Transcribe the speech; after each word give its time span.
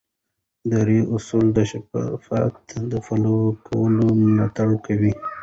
اداري 0.65 0.99
اصول 1.15 1.45
د 1.53 1.57
شفافیت 1.71 2.55
د 2.91 2.93
پلي 3.05 3.37
کولو 3.67 4.05
ملاتړ 4.23 4.69
کوي. 4.85 5.13